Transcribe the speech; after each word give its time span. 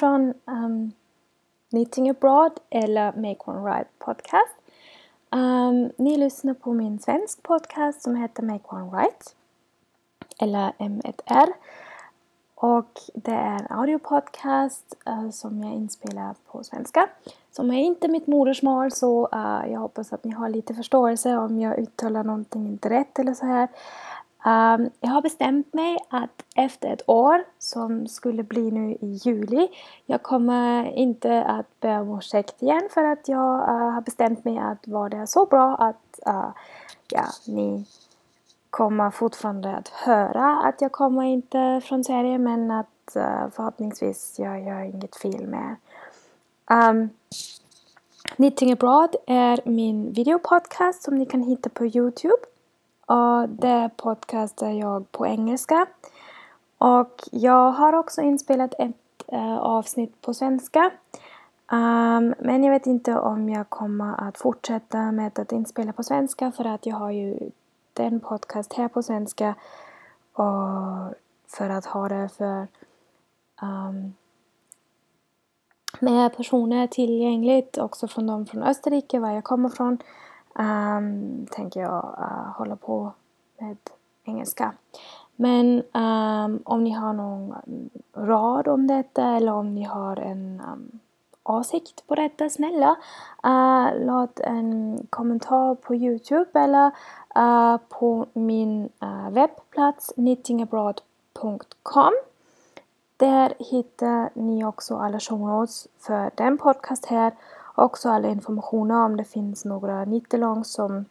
från 0.00 0.34
um, 0.44 0.92
Knitting 1.70 2.10
Abroad 2.10 2.52
eller 2.70 3.12
Make 3.12 3.50
One 3.50 3.70
Right 3.70 3.98
Podcast. 3.98 4.56
Um, 5.30 5.90
ni 5.96 6.16
lyssnar 6.16 6.54
på 6.54 6.72
min 6.72 6.98
svensk 6.98 7.42
podcast 7.42 8.02
som 8.02 8.16
heter 8.16 8.42
Make 8.42 8.64
One 8.68 8.98
Right 8.98 9.34
eller 10.38 10.72
M1R. 10.78 11.48
Och 12.54 13.00
det 13.14 13.30
är 13.30 13.58
en 13.60 13.66
audiopodcast 13.70 14.94
uh, 15.08 15.30
som 15.30 15.62
jag 15.62 15.72
inspelar 15.74 16.34
på 16.46 16.64
svenska. 16.64 17.08
Som 17.52 17.70
är 17.70 17.80
inte 17.80 18.08
mitt 18.08 18.26
modersmål 18.26 18.92
så 18.92 19.28
uh, 19.34 19.72
jag 19.72 19.80
hoppas 19.80 20.12
att 20.12 20.24
ni 20.24 20.30
har 20.30 20.48
lite 20.48 20.74
förståelse 20.74 21.36
om 21.36 21.60
jag 21.60 21.78
uttalar 21.78 22.24
någonting 22.24 22.66
inte 22.66 22.90
rätt 22.90 23.18
eller 23.18 23.34
så 23.34 23.46
här. 23.46 23.68
Um, 24.44 24.90
jag 25.00 25.10
har 25.10 25.22
bestämt 25.22 25.74
mig 25.74 25.98
att 26.10 26.44
efter 26.56 26.92
ett 26.92 27.08
år 27.08 27.44
som 27.58 28.06
skulle 28.06 28.42
bli 28.42 28.70
nu 28.70 28.92
i 29.00 29.06
juli. 29.24 29.68
Jag 30.06 30.22
kommer 30.22 30.84
inte 30.84 31.44
att 31.44 31.80
be 31.80 32.00
om 32.00 32.18
ursäkt 32.18 32.62
igen 32.62 32.88
för 32.90 33.04
att 33.04 33.28
jag 33.28 33.60
uh, 33.68 33.90
har 33.90 34.00
bestämt 34.00 34.44
mig 34.44 34.58
att 34.58 34.88
vara 34.88 35.08
det 35.08 35.26
så 35.26 35.46
bra 35.46 35.74
att 35.74 36.20
uh, 36.28 36.50
ja, 37.08 37.24
ni 37.46 37.86
kommer 38.70 39.10
fortfarande 39.10 39.76
att 39.76 39.88
höra 39.88 40.60
att 40.62 40.80
jag 40.80 40.92
kommer 40.92 41.22
inte 41.22 41.80
från 41.84 42.04
Sverige 42.04 42.38
men 42.38 42.70
att 42.70 43.16
uh, 43.16 43.48
förhoppningsvis 43.52 44.38
jag 44.38 44.62
gör 44.62 44.80
inget 44.80 45.16
fel 45.16 45.46
mer. 45.46 45.76
Ehm, 46.70 46.96
um, 46.96 47.10
Knitting 48.36 48.72
Abroad 48.72 49.16
är 49.26 49.60
min 49.64 50.12
videopodcast 50.12 51.02
som 51.02 51.14
ni 51.14 51.26
kan 51.26 51.42
hitta 51.42 51.68
på 51.68 51.86
Youtube. 51.86 52.42
Och 53.10 53.48
det 53.48 53.90
podcastar 53.96 54.70
jag 54.70 55.12
på 55.12 55.26
engelska. 55.26 55.86
Och 56.78 57.22
jag 57.32 57.72
har 57.72 57.92
också 57.92 58.20
inspelat 58.20 58.74
ett 58.78 59.24
äh, 59.26 59.58
avsnitt 59.58 60.20
på 60.20 60.34
svenska. 60.34 60.90
Um, 61.72 62.34
men 62.38 62.64
jag 62.64 62.70
vet 62.70 62.86
inte 62.86 63.18
om 63.18 63.48
jag 63.48 63.68
kommer 63.68 64.28
att 64.28 64.38
fortsätta 64.38 65.12
med 65.12 65.38
att 65.38 65.52
inspela 65.52 65.92
på 65.92 66.02
svenska 66.02 66.52
för 66.52 66.64
att 66.64 66.86
jag 66.86 66.96
har 66.96 67.10
ju 67.10 67.50
den 67.92 68.20
podcast 68.20 68.72
här 68.72 68.88
på 68.88 69.02
svenska. 69.02 69.54
Och 70.32 71.14
för 71.48 71.70
att 71.70 71.86
ha 71.86 72.08
det 72.08 72.28
för 72.28 72.66
ehm, 73.62 73.88
um, 73.88 74.14
mer 76.00 76.28
personer 76.28 76.86
tillgängligt 76.86 77.78
också 77.78 78.08
från 78.08 78.26
de 78.26 78.46
från 78.46 78.62
Österrike, 78.62 79.18
var 79.18 79.30
jag 79.30 79.44
kommer 79.44 79.68
från 79.68 79.98
um, 80.54 81.46
tänker 81.50 81.80
jag 81.80 82.16
uh, 82.18 82.52
hålla 82.56 82.76
på 82.76 83.12
med 83.58 83.76
engelska. 84.24 84.72
Men 85.36 85.82
um, 85.94 86.62
om 86.64 86.84
ni 86.84 86.90
har 86.90 87.12
någon 87.12 87.54
rad 88.16 88.68
om 88.68 88.86
detta 88.86 89.36
eller 89.36 89.52
om 89.52 89.74
ni 89.74 89.84
har 89.84 90.16
en 90.16 90.62
um, 90.72 91.00
åsikt 91.42 92.06
på 92.06 92.14
detta, 92.14 92.50
snälla 92.50 92.96
uh, 93.46 94.06
låt 94.06 94.40
en 94.40 94.98
kommentar 95.10 95.74
på 95.74 95.94
Youtube 95.94 96.60
eller 96.60 96.90
uh, 97.38 97.76
på 97.88 98.26
min 98.32 98.88
uh, 99.02 99.30
webbplats 99.30 100.12
knittingabroad.com. 100.14 102.12
Där 103.16 103.54
hittar 103.58 104.30
ni 104.34 104.64
också 104.64 104.96
alla 104.96 105.20
show 105.20 105.40
notes 105.40 105.88
för 105.98 106.30
den 106.34 106.58
podcast 106.58 107.06
här 107.06 107.32
också 107.80 108.08
alla 108.08 108.28
informationer 108.28 109.04
om 109.04 109.16
det 109.16 109.24
finns 109.24 109.64
några 109.64 110.04
nittelång 110.04 110.64
som 110.64 111.04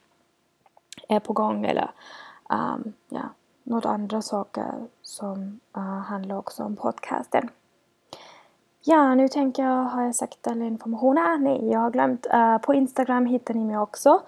är 1.08 1.20
på 1.20 1.34
gång 1.34 1.66
eller 1.66 1.92
um, 2.50 2.94
ja, 3.10 3.24
några 3.64 3.90
andra 3.90 4.22
saker 4.22 4.74
som 5.02 5.60
uh, 5.78 5.84
handlar 5.84 6.36
också 6.36 6.64
om 6.64 6.76
podcasten. 6.76 7.50
Ja, 8.82 9.16
nu 9.16 9.28
tänker 9.28 9.64
jag, 9.64 9.84
har 9.84 10.04
jag 10.04 10.16
sagt 10.16 10.48
alla 10.48 10.66
informationer? 10.66 11.22
Ah, 11.22 11.38
nej, 11.38 11.70
jag 11.70 11.80
har 11.80 11.92
glömt. 11.92 12.28
Uh, 12.34 12.58
på 12.58 12.74
Instagram 12.74 13.26
hittar 13.26 13.54
ni 13.54 13.66
mig 13.66 13.78
också. 13.78 14.22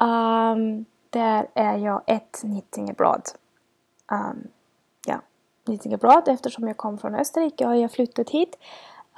Um, 0.00 0.84
där 1.10 1.46
är 1.54 1.76
jag 1.76 2.02
ett 2.06 2.40
knitting. 2.40 2.94
Um, 2.98 4.48
ja, 5.06 5.20
knitting 5.64 5.98
eftersom 6.26 6.68
jag 6.68 6.76
kom 6.76 6.98
från 6.98 7.14
Österrike 7.14 7.66
och 7.66 7.76
jag 7.76 7.92
flyttat 7.92 8.30
hit 8.30 8.56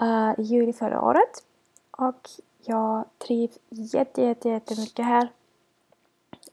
uh, 0.03 0.41
i 0.41 0.43
juli 0.43 0.73
förra 0.73 1.03
året. 1.03 1.45
Och 1.91 2.31
jag 2.65 3.05
trivs 3.19 3.59
jätte, 3.69 4.23
jätte, 4.23 4.49
jättemycket 4.49 5.05
här. 5.05 5.29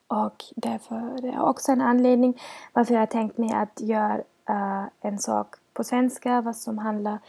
Och 0.08 0.46
därför 0.56 1.22
det 1.22 1.28
är 1.28 1.42
också 1.42 1.72
en 1.72 1.82
anledning 1.82 2.42
varför 2.74 2.94
jag 2.94 3.02
har 3.02 3.08
tänkt 3.08 3.38
mig 3.38 3.54
att 3.54 3.82
göra 3.82 4.18
uh, 4.50 4.86
en 5.02 5.20
sak 5.20 5.56
på 5.74 5.84
svenska 5.84 6.42
vad 6.42 6.56
som 6.56 6.78
handlar 6.78 7.20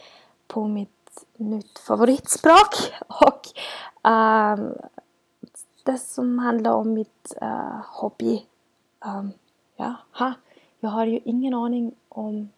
på 0.47 0.67
mitt 0.67 1.25
nytt 1.37 1.79
favoritspråk 1.79 2.75
och 3.07 3.41
uh, 4.07 4.71
det 5.83 5.97
som 5.97 6.39
handlar 6.39 6.71
om 6.71 6.93
mitt 6.93 7.33
uh, 7.41 7.81
hobby. 7.85 8.45
Um, 9.05 9.31
ja, 9.75 9.95
ha. 10.11 10.33
Jag 10.79 10.89
har 10.89 11.05
ju 11.05 11.19
ingen 11.25 11.53
aning 11.53 11.95
om 12.09 12.49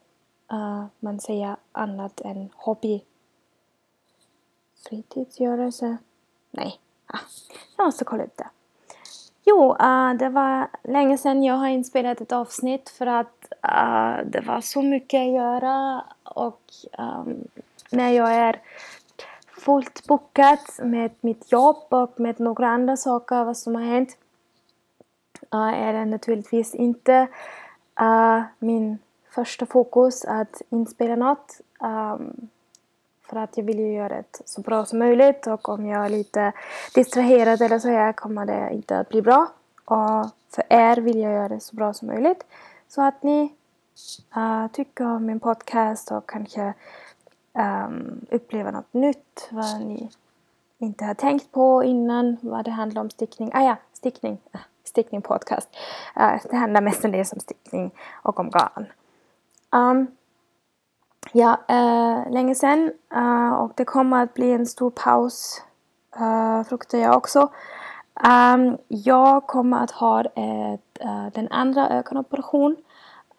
uh, 0.53 0.85
man 0.99 1.19
säger 1.19 1.55
annat 1.71 2.21
än 2.21 2.49
hobby. 2.55 3.03
Fritidsgörelse. 4.89 5.97
Nej, 6.51 6.79
ah, 7.07 7.19
jag 7.77 7.85
måste 7.85 8.05
kolla 8.05 8.23
upp 8.23 8.37
det. 8.37 8.47
Jo, 9.45 9.75
uh, 9.81 10.13
det 10.13 10.29
var 10.29 10.67
länge 10.83 11.17
sedan 11.17 11.43
jag 11.43 11.55
har 11.55 11.67
inspelat 11.67 12.21
ett 12.21 12.31
avsnitt 12.31 12.89
för 12.89 13.05
att 13.05 13.53
uh, 13.65 14.25
det 14.25 14.41
var 14.41 14.61
så 14.61 14.81
mycket 14.81 15.19
att 15.19 15.33
göra 15.33 16.03
och 16.23 16.61
um, 16.97 17.47
när 17.91 18.09
jag 18.11 18.33
är 18.33 18.61
fullt 19.47 20.07
bokat 20.07 20.79
med 20.83 21.11
mitt 21.21 21.51
jobb 21.51 21.85
och 21.89 22.19
med 22.19 22.39
några 22.39 22.67
andra 22.67 22.97
saker 22.97 23.43
vad 23.43 23.57
som 23.57 23.75
har 23.75 23.83
hänt 23.83 24.17
uh, 25.53 25.73
är 25.87 25.93
det 25.93 26.05
naturligtvis 26.05 26.75
inte 26.75 27.27
min 28.59 28.97
första 29.29 29.65
fokus 29.65 30.25
att 30.25 30.61
inspela 30.69 31.15
något. 31.15 31.61
Um, 31.79 32.49
för 33.29 33.35
att 33.35 33.57
jag 33.57 33.63
vill 33.63 33.79
ju 33.79 33.93
göra 33.93 34.15
det 34.15 34.41
så 34.45 34.61
bra 34.61 34.85
som 34.85 34.99
möjligt 34.99 35.47
och 35.47 35.69
om 35.69 35.85
jag 35.85 36.05
är 36.05 36.09
lite 36.09 36.51
distraherad 36.95 37.61
eller 37.61 37.79
så 37.79 37.89
här 37.89 38.13
kommer 38.13 38.45
det 38.45 38.73
inte 38.73 38.99
att 38.99 39.09
bli 39.09 39.21
bra. 39.21 39.47
Och 39.85 40.25
för 40.49 40.63
er 40.69 40.97
vill 40.97 41.19
jag 41.19 41.33
göra 41.33 41.49
det 41.49 41.59
så 41.59 41.75
bra 41.75 41.93
som 41.93 42.07
möjligt. 42.07 42.43
Så 42.87 43.01
att 43.01 43.23
ni 43.23 43.53
uh, 44.37 44.67
tycker 44.67 45.05
om 45.05 45.25
min 45.25 45.39
podcast 45.39 46.11
och 46.11 46.29
kanske 46.29 46.73
um, 47.53 48.25
upplever 48.31 48.71
något 48.71 48.93
nytt. 48.93 49.47
Vad 49.51 49.81
ni 49.81 50.09
inte 50.77 51.05
har 51.05 51.13
tänkt 51.13 51.51
på 51.51 51.83
innan. 51.83 52.37
Vad 52.41 52.65
det 52.65 52.71
handlar 52.71 53.01
om 53.01 53.09
stickning. 53.09 53.51
Ah 53.53 53.63
ja, 53.63 53.75
stickning. 53.93 54.37
Eh, 54.51 54.59
stickning 54.83 55.21
podcast. 55.21 55.69
Uh, 56.17 56.37
det 56.49 56.55
handlar 56.55 56.81
mest 56.81 57.05
om 57.05 57.11
det 57.11 57.25
som 57.25 57.39
stickning 57.39 57.91
och 58.23 58.39
om 58.39 58.49
garn. 58.49 58.85
Um, 59.71 60.07
ja, 61.33 61.57
äh, 61.67 62.31
länge 62.31 62.55
sedan 62.55 62.91
äh, 63.11 63.53
och 63.53 63.71
det 63.75 63.85
kommer 63.85 64.23
att 64.23 64.33
bli 64.33 64.51
en 64.51 64.65
stor 64.65 64.91
paus 64.91 65.61
äh, 66.19 66.63
fruktar 66.63 66.97
jag 66.97 67.17
också. 67.17 67.49
Ähm, 68.25 68.77
jag 68.87 69.47
kommer 69.47 69.83
att 69.83 69.91
ha 69.91 70.21
ett, 70.21 70.97
äh, 70.99 71.27
den 71.33 71.47
andra 71.51 71.89
ögonoperation 71.89 72.75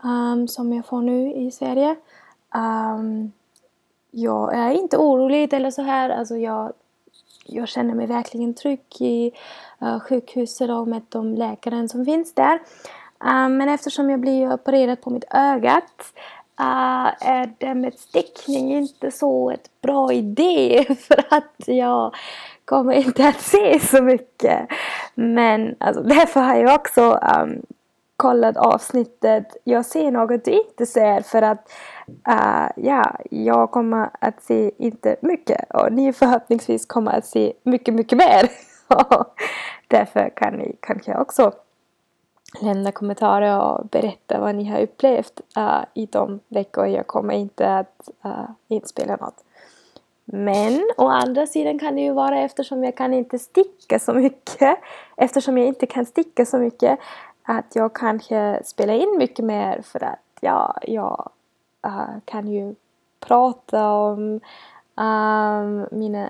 um, 0.02 0.48
som 0.48 0.72
jag 0.72 0.86
får 0.86 1.00
nu 1.00 1.32
i 1.32 1.50
Sverige. 1.50 1.90
Um, 2.54 2.60
ehm, 2.62 3.32
jag 4.10 4.54
är 4.54 4.70
inte 4.70 4.96
orolig 4.96 5.52
eller 5.54 5.70
så 5.70 5.82
här. 5.82 6.10
Alltså 6.10 6.36
jag, 6.36 6.72
jag 7.46 7.68
känner 7.68 7.94
mig 7.94 8.06
verkligen 8.06 8.54
trygg 8.54 8.84
i 9.00 9.32
äh, 9.80 10.00
sjukhuset 10.00 10.70
och 10.70 10.88
med 10.88 11.02
de 11.08 11.34
läkare 11.34 11.88
som 11.88 12.04
finns 12.04 12.34
där. 12.34 12.60
Ehm, 13.24 13.56
men 13.56 13.68
eftersom 13.68 14.10
jag 14.10 14.20
blir 14.20 14.52
opererad 14.52 15.00
på 15.00 15.10
mitt 15.10 15.24
öga 15.30 15.80
uh, 16.60 17.28
är 17.28 17.54
det 17.58 17.74
med 17.74 17.94
stickning 17.94 18.72
inte 18.72 19.10
så 19.10 19.50
ett 19.50 19.70
bra 19.82 20.12
idé 20.12 20.84
för 20.98 21.24
att 21.28 21.54
jag 21.66 22.14
kommer 22.64 22.92
inte 22.92 23.28
att 23.28 23.40
se 23.40 23.80
så 23.80 24.02
mycket. 24.02 24.68
Men 25.14 25.76
alltså, 25.80 26.02
därför 26.06 26.40
har 26.40 26.54
jag 26.54 26.74
också 26.74 27.20
um, 27.40 27.62
kollat 28.16 28.56
avsnittet 28.56 29.56
Jag 29.64 29.86
ser 29.86 30.10
något 30.10 30.44
du 30.44 30.50
inte 30.50 30.86
ser 30.86 31.20
för 31.20 31.42
att 31.42 31.72
uh, 32.28 32.68
ja, 32.76 33.16
jag 33.30 33.70
kommer 33.70 34.10
att 34.20 34.42
se 34.42 34.70
inte 34.78 35.16
mycket 35.20 35.70
och 35.70 35.92
ni 35.92 36.12
förhoppningsvis 36.12 36.86
kommer 36.86 37.12
att 37.12 37.26
se 37.26 37.52
mycket, 37.62 37.94
mycket 37.94 38.18
mer. 38.18 38.50
därför 39.88 40.32
kan 40.36 40.54
ni 40.54 40.76
kanske 40.80 41.16
också 41.16 41.52
lämna 42.58 42.92
kommentarer 42.92 43.60
och 43.60 43.86
berätta 43.86 44.40
vad 44.40 44.54
ni 44.54 44.64
har 44.64 44.80
upplevt 44.80 45.40
uh, 45.58 45.84
i 45.94 46.06
de 46.06 46.40
veckor 46.48 46.86
jag 46.86 47.06
kommer 47.06 47.34
inte 47.34 47.76
att 47.76 48.10
eh, 48.24 48.30
uh, 48.30 48.50
inspela 48.68 49.16
något. 49.16 49.44
Men 50.24 50.90
å 50.96 51.08
andra 51.08 51.46
sidan 51.46 51.78
kan 51.78 51.94
det 51.94 52.00
ju 52.00 52.12
vara 52.12 52.40
eftersom 52.40 52.84
jag 52.84 52.96
kan 52.96 53.14
inte 53.14 53.38
sticka 53.38 53.98
så 53.98 54.14
mycket, 54.14 54.78
eftersom 55.16 55.58
jag 55.58 55.66
inte 55.66 55.86
kan 55.86 56.06
sticka 56.06 56.46
så 56.46 56.58
mycket, 56.58 56.98
att 57.42 57.76
jag 57.76 57.94
kanske 57.94 58.60
spelar 58.64 58.94
in 58.94 59.18
mycket 59.18 59.44
mer 59.44 59.82
för 59.82 60.04
att 60.04 60.38
ja, 60.40 60.76
jag 60.82 61.30
uh, 61.86 62.18
kan 62.24 62.48
ju 62.48 62.74
prata 63.20 63.92
om 63.92 64.40
um, 64.94 65.86
mina, 65.90 66.28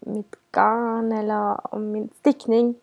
mitt 0.00 0.36
garn 0.52 1.12
eller 1.12 1.74
om 1.74 1.92
min 1.92 2.08
stickning 2.18 2.74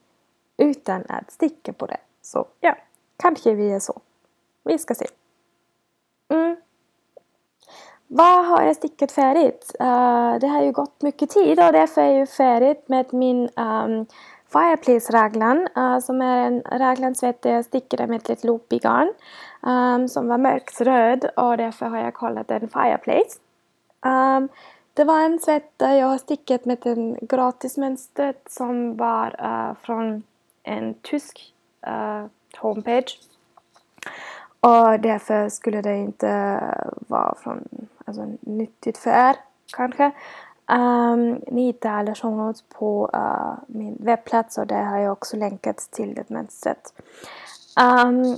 utan 0.57 1.03
att 1.09 1.31
sticka 1.31 1.73
på 1.73 1.85
det. 1.85 1.97
Så 2.29 2.47
ja, 2.59 2.75
kanske 3.17 3.53
vi 3.53 3.71
är 3.71 3.79
så. 3.79 4.01
Vi 4.63 4.77
ska 4.77 4.95
se. 4.95 5.05
Mm. 6.29 6.55
Vad 8.07 8.45
har 8.45 8.61
jag 8.61 8.75
stickat 8.75 9.11
färdigt? 9.11 9.75
Uh, 9.81 10.39
det 10.39 10.47
har 10.47 10.63
ju 10.63 10.71
gått 10.71 11.01
mycket 11.01 11.29
tid 11.29 11.59
och 11.59 11.73
därför 11.73 12.01
är 12.01 12.19
jag 12.19 12.29
färdigt 12.29 12.89
med 12.89 13.13
min 13.13 13.49
um, 13.55 14.05
Fireplace-raglan 14.47 15.67
uh, 15.77 15.99
som 15.99 16.21
är 16.21 16.47
en 16.47 16.61
raglansvett 16.61 17.41
där 17.41 17.53
jag 17.53 17.65
stickade 17.65 18.07
med 18.07 18.17
ett 18.17 18.29
litet 18.29 18.43
loopy 18.43 18.77
garn 18.77 19.13
um, 19.61 20.07
som 20.07 20.27
var 20.27 20.37
mörkt 20.37 20.81
röd 20.81 21.29
och 21.35 21.57
därför 21.57 21.85
har 21.85 21.97
jag 21.97 22.13
kollat 22.13 22.47
den 22.47 22.69
Fireplace. 22.69 23.39
Um, 24.05 24.49
det 24.93 25.03
var 25.03 25.19
en 25.19 25.39
svett 25.39 25.71
där 25.77 25.93
jag 25.93 26.07
har 26.07 26.17
stickat 26.17 26.65
med 26.65 26.87
en 26.87 27.17
gratismönstret 27.21 28.41
som 28.49 28.97
var 28.97 29.35
uh, 29.43 29.73
från 29.83 30.23
en 30.63 30.93
tysk 30.93 31.53
Eh, 31.81 32.25
homepage. 32.57 33.19
Och 34.59 34.99
därför 34.99 35.49
skulle 35.49 35.81
det 35.81 35.97
inte 35.97 36.61
vara 37.07 37.35
från, 37.35 37.67
alltså, 38.05 38.27
nyttigt 38.41 38.97
för 38.97 39.09
er 39.09 39.35
kanske. 39.77 40.11
Um, 40.71 41.41
ni 41.47 41.65
hittar 41.65 41.89
alla 41.89 42.15
show 42.15 42.37
notes 42.37 42.61
på 42.61 43.09
uh, 43.13 43.53
min 43.67 43.97
webbplats 43.99 44.57
och 44.57 44.67
där 44.67 44.83
har 44.83 44.97
jag 44.97 45.11
också 45.11 45.37
länkat 45.37 45.77
till 45.91 46.13
det 46.13 46.29
mönstret. 46.29 46.93
Um, 48.05 48.37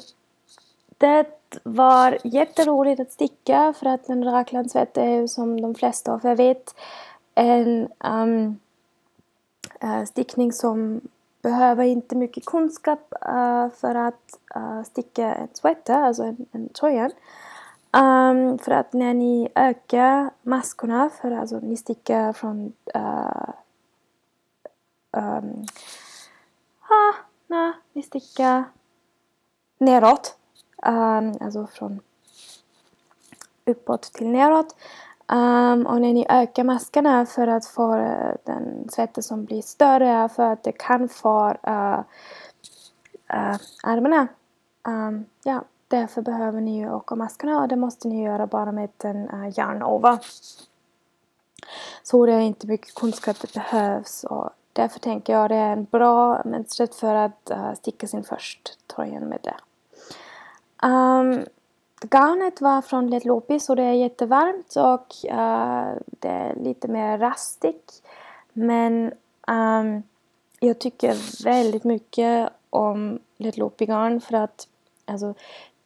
det 0.97 1.25
var 1.63 2.17
jätteroligt 2.23 3.01
att 3.01 3.11
sticka 3.11 3.73
för 3.79 3.85
att 3.85 4.09
en 4.09 4.23
raglansvett 4.23 4.97
är 4.97 5.09
ju 5.09 5.27
som 5.27 5.61
de 5.61 5.75
flesta 5.75 6.13
av 6.13 6.25
er 6.25 6.35
vet 6.35 6.75
en 7.35 7.87
um, 7.99 8.59
uh, 9.83 10.05
stickning 10.05 10.51
som 10.53 11.01
behöver 11.41 11.83
inte 11.83 12.15
mycket 12.15 12.45
kunskap 12.45 13.13
uh, 13.29 13.69
för 13.69 13.95
att 13.95 14.39
uh, 14.55 14.83
sticka 14.83 15.33
en 15.33 15.47
sweater, 15.53 15.93
eh, 15.93 16.03
alltså 16.03 16.23
en, 16.23 16.45
en 16.51 16.69
tröja. 16.69 17.09
Um, 17.93 18.57
för 18.57 18.71
att 18.71 18.93
när 18.93 19.13
ni 19.13 19.49
ökar 19.55 20.29
maskorna, 20.41 21.09
för 21.09 21.31
alltså 21.31 21.59
ni 21.59 21.77
stickar 21.77 22.33
från 22.33 22.73
uh, 22.95 23.49
um, 25.11 25.65
ah, 26.81 27.13
na, 27.47 27.73
ni 27.93 28.03
stickar 28.03 28.63
neråt. 29.77 30.37
Um, 30.85 31.37
alltså 31.41 31.67
från 31.67 31.99
uppåt 33.65 34.01
till 34.01 34.27
neråt. 34.27 34.75
Um, 35.31 35.85
och 35.85 36.01
när 36.01 36.13
ni 36.13 36.25
ökar 36.29 36.63
maskarna 36.63 37.25
för 37.25 37.47
att 37.47 37.65
få 37.65 37.95
uh, 37.95 38.33
den 38.43 38.89
svetten 38.89 39.23
som 39.23 39.45
blir 39.45 39.61
större 39.61 40.29
för 40.29 40.43
att 40.43 40.63
det 40.63 40.71
kan 40.71 41.09
få 41.09 41.47
uh, 41.47 41.99
uh, 43.33 43.57
armarna. 43.83 44.27
Um, 44.87 45.25
ja, 45.43 45.63
därför 45.87 46.21
behöver 46.21 46.61
ni 46.61 46.77
ju 46.79 46.95
öka 46.95 47.15
maskarna 47.15 47.61
och 47.61 47.67
det 47.67 47.75
måste 47.75 48.07
ni 48.07 48.23
göra 48.23 48.47
bara 48.47 48.71
med 48.71 48.89
en 49.03 49.29
uh, 49.29 49.57
järnova. 49.57 50.19
Så 52.03 52.25
det 52.25 52.33
är 52.33 52.39
inte 52.39 52.67
mycket 52.67 52.95
kunskap 52.95 53.39
det 53.41 53.53
behövs 53.53 54.23
och 54.23 54.49
därför 54.73 54.99
tänker 54.99 55.33
jag 55.33 55.49
det 55.49 55.55
är 55.55 55.73
en 55.73 55.83
bra 55.83 56.41
mönstret 56.45 56.95
för 56.95 57.15
att 57.15 57.51
uh, 57.51 57.73
sticka 57.73 58.07
sin 58.07 58.23
först 58.23 58.87
tröjan 58.95 59.23
med 59.23 59.39
det. 59.41 59.55
Um, 60.87 61.45
Garnet 62.09 62.61
var 62.61 62.81
från 62.81 63.09
Let 63.09 63.25
Lopis 63.25 63.69
och 63.69 63.75
det 63.75 63.83
är 63.83 63.93
jättevarmt 63.93 64.75
och 64.75 65.15
uh, 65.25 66.01
det 66.19 66.27
är 66.27 66.55
lite 66.55 66.87
mer 66.87 67.17
rastigt. 67.17 68.03
Men 68.53 69.13
um, 69.47 70.03
jag 70.59 70.79
tycker 70.79 71.43
väldigt 71.43 71.83
mycket 71.83 72.49
om 72.69 73.19
Let 73.37 73.57
Lopi 73.57 73.85
garn 73.85 74.21
för 74.21 74.33
att 74.33 74.67
alltså, 75.05 75.33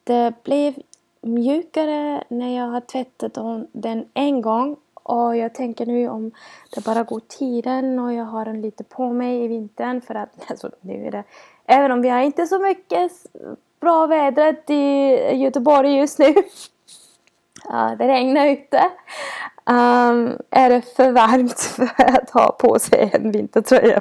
det 0.04 0.32
blev 0.42 0.74
mjukare 1.20 2.24
när 2.28 2.56
jag 2.56 2.66
har 2.66 2.80
tvättat 2.80 3.38
den 3.72 4.08
en 4.14 4.42
gång 4.42 4.76
och 4.94 5.36
jag 5.36 5.54
tänker 5.54 5.86
nu 5.86 6.08
om 6.08 6.30
det 6.74 6.84
bara 6.84 7.02
går 7.02 7.20
tiden 7.20 7.98
och 7.98 8.12
jag 8.12 8.24
har 8.24 8.44
den 8.44 8.60
lite 8.60 8.84
på 8.84 9.12
mig 9.12 9.44
i 9.44 9.48
vintern 9.48 10.00
för 10.00 10.14
att 10.14 10.30
alltså, 10.50 10.70
nu 10.80 11.06
är 11.06 11.10
det 11.10 11.24
även 11.64 11.92
om 11.92 12.02
vi 12.02 12.08
har 12.08 12.20
inte 12.20 12.46
så 12.46 12.58
mycket 12.58 13.12
bra 13.80 14.06
vädret 14.06 14.70
i 14.70 15.14
Göteborg 15.36 15.96
just 15.96 16.18
nu. 16.18 16.34
Uh, 17.70 17.96
det 17.98 18.08
regnar 18.08 18.46
ute. 18.46 18.90
Um, 19.64 20.38
är 20.50 20.70
det 20.70 20.82
för 20.96 21.12
varmt 21.12 21.60
för 21.76 22.16
att 22.16 22.30
ha 22.30 22.56
på 22.58 22.78
sig 22.78 23.10
en 23.12 23.30
vintertröja. 23.32 24.00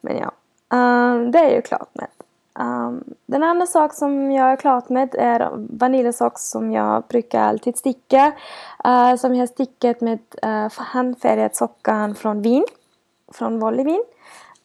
Men 0.00 0.16
ja, 0.16 0.32
um, 0.78 1.30
det 1.30 1.38
är 1.38 1.50
ju 1.50 1.62
klart 1.62 1.88
med. 1.92 2.08
Um, 2.58 3.04
den 3.26 3.42
andra 3.42 3.66
sak 3.66 3.94
som 3.94 4.32
jag 4.32 4.52
är 4.52 4.56
klart 4.56 4.88
med 4.88 5.14
är 5.14 5.50
vaniljsocks 5.78 6.50
som 6.50 6.72
jag 6.72 7.02
brukar 7.08 7.40
alltid 7.40 7.76
sticka. 7.76 8.32
Uh, 8.86 9.16
som 9.16 9.34
jag 9.34 9.42
har 9.42 9.46
stickat 9.46 10.00
med 10.00 10.18
uh, 10.46 10.68
handfärgat 10.72 11.56
sockan 11.56 12.14
från 12.14 12.42
Wien. 12.42 12.66
Från 13.32 13.60
Volley 13.60 13.84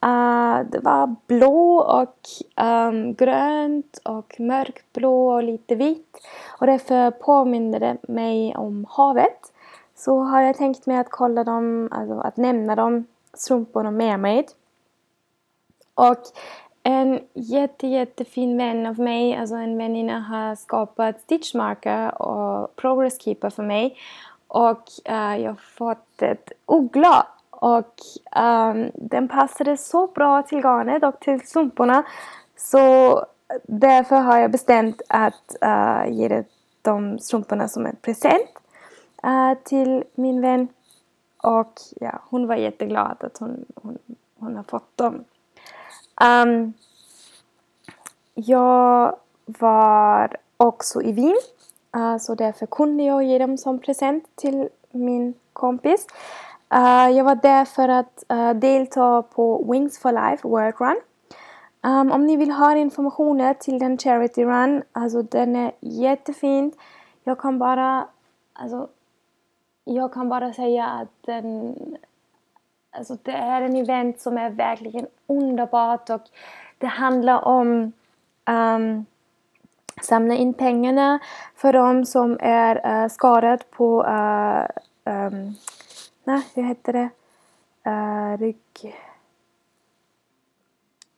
Uh, 0.05 0.59
det 0.71 0.79
var 0.79 1.15
blå 1.27 1.77
och 1.77 2.17
um, 2.65 3.13
grönt 3.13 3.99
och 4.03 4.39
mörkblå 4.39 5.27
och 5.27 5.43
lite 5.43 5.75
vitt. 5.75 6.17
Och 6.59 6.67
därför 6.67 7.11
påminner 7.11 7.79
det 7.79 7.97
mig 8.07 8.55
om 8.55 8.85
havet. 8.89 9.53
Så 9.95 10.19
har 10.19 10.41
jag 10.41 10.57
tänkt 10.57 10.85
mig 10.85 10.97
att 10.97 11.09
kolla 11.09 11.43
dem, 11.43 11.89
alltså 11.91 12.19
att 12.19 12.37
nämna 12.37 12.75
dem, 12.75 13.05
strumporna 13.33 13.91
med 13.91 14.19
mig. 14.19 14.47
Och 15.93 16.21
en 16.83 17.19
jätte, 17.33 17.87
jättefin 17.87 18.57
vän 18.57 18.85
av 18.85 18.99
mig, 18.99 19.35
alltså 19.35 19.55
en 19.55 19.77
väninna 19.77 20.19
har 20.19 20.55
skapat 20.55 21.21
stitchmarker 21.21 22.21
och 22.21 22.75
progress 22.75 23.21
keeper 23.21 23.49
för 23.49 23.63
mig. 23.63 23.97
Och 24.47 24.83
uh, 25.09 25.37
jag 25.41 25.51
har 25.51 25.61
fått 25.77 26.21
ett 26.21 26.51
uggla 26.65 27.27
och 27.61 27.95
um, 28.41 28.91
den 28.95 29.27
passade 29.27 29.77
så 29.77 30.07
bra 30.07 30.43
till 30.43 30.61
garnet 30.61 31.03
och 31.03 31.19
till 31.19 31.41
strumporna. 31.41 32.03
Så 32.57 33.25
därför 33.63 34.15
har 34.15 34.39
jag 34.39 34.51
bestämt 34.51 35.01
att 35.07 35.55
uh, 35.65 36.13
ge 36.13 36.27
det 36.27 36.45
de 36.81 37.19
strumporna 37.19 37.67
som 37.67 37.85
en 37.85 37.95
present 37.95 38.49
uh, 39.25 39.53
till 39.63 40.03
min 40.15 40.41
vän. 40.41 40.67
Och 41.43 41.73
ja, 41.99 42.21
hon 42.29 42.47
var 42.47 42.55
jätteglad 42.55 43.17
att 43.19 43.37
hon, 43.37 43.65
hon, 43.75 43.97
hon 44.39 44.55
har 44.55 44.63
fått 44.63 44.97
dem. 44.97 45.23
Um, 46.23 46.73
jag 48.33 49.15
var 49.45 50.37
också 50.57 51.01
i 51.01 51.11
Wien. 51.11 51.37
Uh, 51.95 52.17
så 52.17 52.35
därför 52.35 52.65
kunde 52.65 53.03
jag 53.03 53.23
ge 53.23 53.37
dem 53.37 53.57
som 53.57 53.79
present 53.79 54.35
till 54.35 54.69
min 54.91 55.33
kompis. 55.53 56.07
Uh, 56.73 57.09
jag 57.17 57.23
var 57.23 57.35
där 57.35 57.65
för 57.65 57.89
att 57.89 58.23
uh, 58.33 58.53
delta 58.53 59.21
på 59.21 59.71
Wings 59.71 59.99
for 59.99 60.11
Life 60.11 60.47
World 60.47 60.73
Run. 60.79 61.01
Um, 61.83 62.11
om 62.11 62.25
ni 62.25 62.37
vill 62.37 62.51
ha 62.51 62.75
informationer 62.75 63.53
till 63.53 63.79
den 63.79 63.97
Charity 63.97 64.45
Run, 64.45 64.83
alltså 64.91 65.21
den 65.21 65.55
är 65.55 65.71
jättefin. 65.79 66.71
Jag 67.23 67.39
kan 67.39 67.59
bara, 67.59 68.07
alltså, 68.53 68.87
jag 69.83 70.13
kan 70.13 70.29
bara 70.29 70.53
säga 70.53 70.85
att 70.85 71.09
den, 71.21 71.75
alltså 72.91 73.17
det 73.23 73.31
är 73.31 73.61
en 73.61 73.75
event 73.75 74.19
som 74.19 74.37
är 74.37 74.49
verkligen 74.49 75.07
underbart 75.27 76.09
och 76.09 76.21
det 76.77 76.87
handlar 76.87 77.45
om 77.45 77.91
um, 78.49 79.05
samla 80.01 80.33
in 80.33 80.53
pengarna 80.53 81.19
för 81.55 81.73
de 81.73 82.05
som 82.05 82.37
är 82.41 83.03
uh, 83.03 83.09
skadade 83.09 83.63
på 83.71 84.03
uh, 84.03 84.65
um, 85.05 85.55
nej, 86.23 86.47
hur 86.55 86.63
heter 86.63 86.93
det? 86.93 87.09
Uh, 87.89 88.37
rygg... 88.37 88.95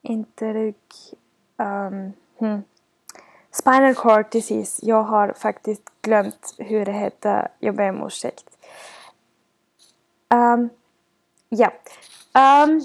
Inte 0.01 0.53
rygg... 0.53 0.83
Um, 1.57 2.13
hmm. 2.37 2.63
Spinal 3.51 3.95
cord 3.95 4.25
disease. 4.31 4.85
Jag 4.85 5.03
har 5.03 5.33
faktiskt 5.33 5.83
glömt 6.01 6.55
hur 6.57 6.85
det 6.85 6.91
heter. 6.91 7.47
Jag 7.59 7.75
ber 7.75 7.89
om 7.89 8.07
ursäkt. 8.07 8.57
Um, 10.33 10.69
ja. 11.49 11.71
Um, 12.33 12.81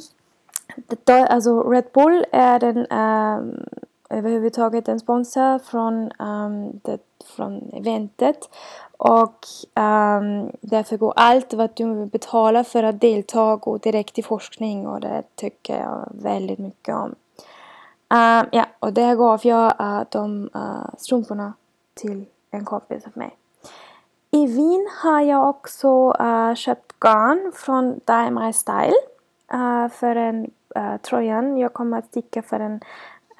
alltså 1.09 1.63
Red 1.63 1.85
Bull 1.95 2.25
är 2.33 2.59
den 2.59 2.77
um, 2.93 3.67
överhuvudtaget 4.11 4.89
en 4.89 5.01
sponsor 5.01 5.59
från, 5.59 6.13
um, 6.19 6.81
det, 6.85 6.99
från 7.37 7.71
eventet. 7.73 8.39
Och 8.99 9.47
um, 9.75 10.51
därför 10.61 10.97
går 10.97 11.13
allt 11.17 11.55
vad 11.55 11.71
du 11.75 12.07
betalar 12.07 12.63
för 12.65 12.83
att 12.83 13.01
delta 13.01 13.57
går 13.57 13.79
direkt 13.79 14.15
till 14.15 14.25
forskning 14.25 14.87
och 14.87 15.01
det 15.01 15.23
tycker 15.35 15.81
jag 15.81 16.09
väldigt 16.23 16.59
mycket 16.59 16.95
om. 16.95 17.15
Um, 18.11 18.49
ja, 18.53 18.67
och 18.79 18.93
där 18.93 19.17
gav 19.17 19.41
jag 19.43 19.81
uh, 19.81 20.03
de 20.11 20.51
uh, 20.55 20.95
strumporna 20.99 21.53
till 21.95 22.25
en 22.51 22.65
kompis 22.65 23.07
av 23.07 23.13
mig. 23.15 23.37
I 24.31 24.47
Wien 24.47 24.89
har 25.03 25.21
jag 25.21 25.49
också 25.49 26.17
uh, 26.21 26.55
köpt 26.55 27.01
garn 27.01 27.53
från 27.55 28.01
Dye 28.05 28.31
My 28.31 28.53
Style 28.53 28.97
uh, 29.55 29.89
för 29.89 30.17
en 30.17 30.51
uh, 30.79 30.97
tröjan. 30.97 31.59
Jag 31.59 31.73
kommer 31.73 31.99
att 31.99 32.07
sticka 32.07 32.43
för 32.43 32.61
en 32.61 32.81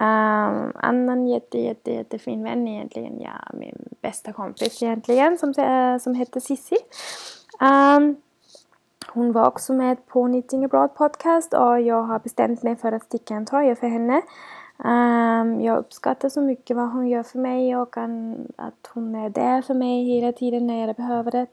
um, 0.01 0.73
annan 0.75 1.29
jätte, 1.29 1.59
jätte, 1.59 1.91
jättefin 1.91 2.43
vän 2.43 2.69
egentligen. 2.69 3.21
Ja, 3.21 3.51
min 3.53 3.89
bästa 4.01 4.33
kompis 4.33 4.83
egentligen 4.83 5.39
som, 5.39 5.55
som 6.01 6.15
heter 6.15 6.41
Sissi. 6.41 6.77
Um, 7.61 8.17
hon 9.07 9.33
var 9.33 9.47
också 9.47 9.73
med 9.73 10.07
på 10.07 10.27
Knitting 10.27 10.65
Abroad 10.65 10.95
podcast 10.95 11.55
och 11.55 11.81
jag 11.81 12.03
har 12.03 12.19
bestämt 12.19 12.63
mig 12.63 12.77
för 12.77 12.93
att 12.93 13.05
sticka 13.05 13.35
en 13.35 13.47
tröja 13.47 13.77
för 13.77 13.87
henne. 13.87 14.23
Um, 14.85 15.61
jag 15.61 15.79
uppskattar 15.79 16.29
så 16.29 16.41
mycket 16.41 16.77
vad 16.77 16.93
hon 16.93 17.09
gör 17.09 17.23
för 17.23 17.39
mig 17.39 17.77
och 17.77 17.97
att 18.57 18.91
hon 18.95 19.15
är 19.15 19.31
där 19.31 19.63
för 19.63 19.75
mig 19.75 20.05
hela 20.05 20.33
tiden 20.33 20.67
när 20.67 20.87
jag 20.87 20.97
behöver 20.97 21.31
det. 21.31 21.47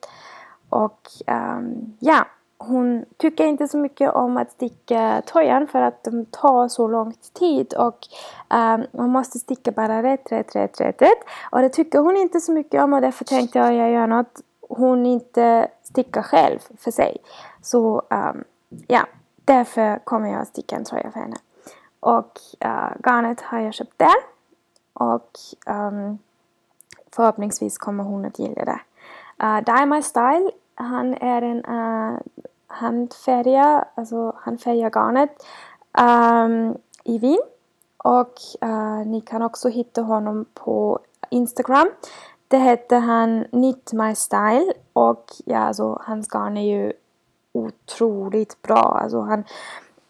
Och 0.70 1.02
um, 1.28 1.94
ja, 2.00 2.26
hon 2.68 3.06
tycker 3.18 3.46
inte 3.46 3.68
så 3.68 3.78
mycket 3.78 4.14
om 4.14 4.38
att 4.38 4.52
sticka 4.52 5.22
tröjan 5.26 5.68
för 5.68 5.82
att 5.82 6.04
de 6.04 6.26
tar 6.26 6.68
så 6.68 6.88
lång 6.88 7.14
tid 7.34 7.74
och 7.74 8.08
um, 8.50 8.86
man 8.92 9.10
måste 9.10 9.40
sticka 9.40 9.72
bara 9.72 10.04
rätt, 10.04 10.32
rätt, 10.32 10.56
rätt, 10.56 10.82
rätt, 10.82 11.02
rätt. 11.02 11.20
Och 11.52 11.62
det 11.62 11.70
tycker 11.70 12.00
hon 12.00 12.18
inte 12.18 12.40
så 12.40 12.52
mycket 12.52 12.84
om 12.84 12.94
och 12.94 13.02
därför 13.02 13.26
tänkte 13.26 13.60
jag 13.60 13.68
att 13.68 13.76
jag 13.76 13.92
gör 13.92 14.08
något 14.08 14.42
hon 14.70 15.06
inte 15.06 15.68
stickar 15.84 16.22
själv 16.22 16.60
för 16.78 16.92
sig. 16.92 17.18
Så 17.62 18.02
um, 18.10 18.44
ja, 18.88 19.06
därför 19.36 20.00
kommer 20.04 20.30
jag 20.32 20.42
att 20.42 20.48
sticka 20.48 20.76
en 20.76 20.86
tröja 20.86 21.12
för 21.12 21.20
henne. 21.20 21.36
Och 22.00 22.40
uh, 22.66 22.92
garnet 23.04 23.42
har 23.42 23.60
jag 23.60 23.74
köpt 23.74 23.98
där. 23.98 24.16
Och 24.94 25.32
um, 25.66 26.18
förhoppningsvis 27.12 27.78
kommer 27.78 28.04
hon 28.04 28.26
att 28.26 28.40
gilla 28.40 28.66
det. 28.66 28.80
Uh, 29.44 29.64
Dye 29.64 29.86
My 29.86 30.02
Style, 30.02 30.52
han 30.76 31.14
är 31.14 31.42
en 31.42 31.66
uh, 31.66 32.20
handfärga, 32.76 33.86
alltså 33.96 34.36
han 34.38 34.58
färgar 34.58 34.90
garnet 34.90 35.46
um, 36.00 36.78
i 37.04 37.18
Wien. 37.18 37.42
Och 37.98 38.34
uh, 38.64 39.08
ni 39.08 39.22
kan 39.22 39.42
också 39.42 39.70
hitta 39.70 40.02
honom 40.02 40.46
på 40.54 41.00
Instagram. 41.30 41.90
Det 42.48 42.58
heter 42.58 43.00
han 43.00 43.46
Knit 43.52 43.94
My 43.94 44.16
Style 44.16 44.74
och 44.94 45.26
ja, 45.46 45.58
alltså 45.58 46.02
hans 46.02 46.28
garn 46.28 46.58
är 46.58 46.78
ju 46.78 46.94
otroligt 47.52 48.62
bra. 48.62 49.00
Alltså 49.04 49.20
han, 49.20 49.44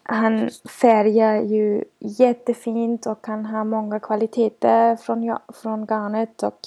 han 0.02 0.50
färgar 0.80 1.40
ju 1.40 1.84
jättefint 1.98 3.06
och 3.06 3.26
han 3.26 3.46
har 3.46 3.64
många 3.64 4.00
kvaliteter 4.00 4.96
från, 4.96 5.38
från 5.62 5.86
garnet 5.86 6.42
och 6.42 6.58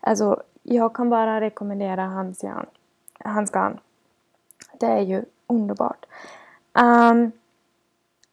alltså 0.00 0.42
jag 0.62 0.94
kan 0.94 1.10
bara 1.10 1.40
rekommendera 1.40 2.06
hans 2.06 2.40
garn. 2.40 2.66
Hans 3.24 3.50
garn. 3.50 3.78
Det 4.80 4.86
är 4.86 5.00
ju 5.00 5.24
underbart. 5.52 6.06
Um, 6.72 7.32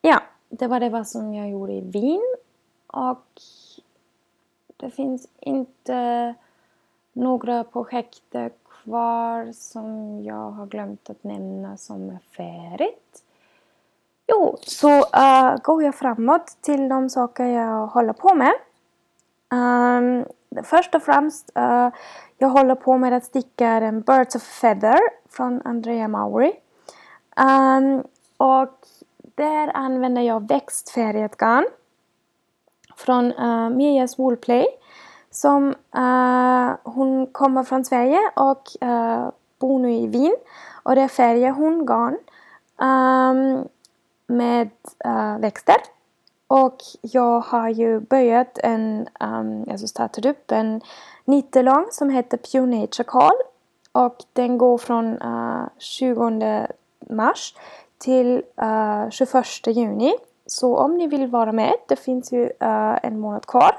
ja, 0.01 0.21
det 0.49 0.67
var 0.67 0.79
det 0.79 1.05
som 1.05 1.33
jag 1.33 1.49
gjorde 1.49 1.73
i 1.73 1.81
Wien 1.81 2.35
och 2.87 3.41
det 4.77 4.91
finns 4.91 5.27
inte 5.39 6.35
några 7.13 7.63
projekt 7.63 8.35
kvar 8.83 9.51
som 9.53 10.19
jag 10.23 10.51
har 10.51 10.65
glömt 10.65 11.09
att 11.09 11.23
nämna 11.23 11.77
som 11.77 12.09
är 12.09 12.19
färdigt. 12.37 13.23
Jo, 14.27 14.57
så 14.61 14.89
uh, 14.97 15.55
går 15.63 15.83
jag 15.83 15.95
framåt 15.95 16.57
till 16.61 16.89
de 16.89 17.09
saker 17.09 17.45
jag 17.45 17.87
håller 17.87 18.13
på 18.13 18.35
med. 18.35 18.53
Um, 19.53 20.25
först 20.63 20.95
och 20.95 21.03
främst, 21.03 21.51
uh, 21.57 21.89
jag 22.37 22.49
håller 22.49 22.75
på 22.75 22.97
med 22.97 23.13
att 23.13 23.25
sticka 23.25 23.67
en 23.67 24.01
Birds 24.01 24.35
of 24.35 24.43
Feather 24.43 24.99
från 25.29 25.61
Andrea 25.65 26.07
Mauri. 26.07 26.53
Um, 27.39 28.03
och 28.37 28.87
där 29.35 29.77
använder 29.77 30.21
jag 30.21 30.47
växtfärgat 30.47 31.37
garn 31.37 31.65
från 32.95 33.31
eh, 33.31 33.45
uh, 33.45 33.69
Mias 33.69 34.19
Woolplay. 34.19 34.67
Som, 35.31 35.75
uh, 35.97 36.75
hon 36.83 37.27
kommer 37.27 37.63
från 37.63 37.85
Sverige 37.85 38.19
och 38.35 38.63
uh, 38.83 39.29
bor 39.59 39.79
nu 39.79 39.93
i 39.93 40.07
Wien. 40.07 40.35
Och 40.83 40.95
där 40.95 41.07
färgar 41.07 41.51
hon 41.51 41.85
garn 41.85 42.17
um, 42.77 43.67
med 44.27 44.69
uh, 45.05 45.39
växter. 45.39 45.75
Och 46.47 46.77
jag 47.01 47.39
har 47.39 47.69
ju 47.69 47.99
börjat 47.99 48.57
en, 48.57 49.07
ehm, 49.19 49.33
um, 49.33 49.65
alltså 49.71 49.87
startat 49.87 50.25
upp 50.25 50.51
en 50.51 50.81
nittelång 51.25 51.87
som 51.91 52.09
heter 52.09 52.37
Pure 52.37 52.65
Nature 52.65 53.03
Call. 53.03 53.35
Och 53.91 54.17
den 54.33 54.57
går 54.57 54.77
från 54.77 55.21
uh, 55.21 55.67
20 55.77 56.67
mars 57.09 57.55
till 57.97 58.43
eh, 58.61 59.03
uh, 59.03 59.09
21 59.09 59.45
juni. 59.67 60.13
Så 60.45 60.77
om 60.77 60.97
ni 60.97 61.07
vill 61.07 61.27
vara 61.27 61.51
med, 61.51 61.73
det 61.87 61.95
finns 61.95 62.31
ju 62.31 62.43
uh, 62.43 62.97
en 63.03 63.19
månad 63.19 63.45
kvar 63.45 63.75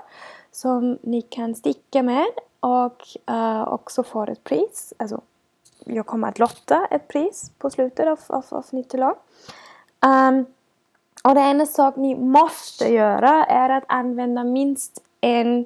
som 0.53 0.99
ni 1.03 1.23
kan 1.23 1.55
sticka 1.55 2.03
med 2.03 2.27
och 2.61 3.07
uh, 3.31 3.69
också 3.69 4.03
få 4.03 4.23
ett 4.25 4.45
pris. 4.45 4.93
Alltså, 4.97 5.21
jag 5.85 6.07
kommer 6.07 6.29
att 6.29 6.39
lotta 6.39 6.87
ett 6.91 7.09
pris 7.09 7.53
på 7.59 7.71
slutet 7.71 8.07
av, 8.07 8.21
av, 8.27 8.45
av 8.49 8.65
nyttelag. 8.71 9.17
Um, 10.07 10.11
ehm, 10.11 10.47
och 11.25 11.35
det 11.35 11.41
enda 11.41 11.67
sak 11.67 11.97
ni 11.97 12.15
måste 12.15 12.93
göra 12.93 13.45
är 13.45 13.71
att 13.71 13.85
använda 13.89 14.45
minst 14.45 15.03
en 15.21 15.59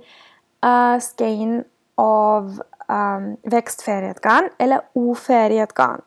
uh, 0.66 1.00
skein 1.00 1.64
av 1.94 2.62
um, 2.88 3.36
växtfärgat 3.42 4.20
garn 4.20 4.48
eller 4.58 4.80
ofärgat 4.92 5.72
garn. 5.72 6.02